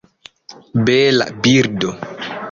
Bela 0.87 1.27
birdo! 1.47 1.91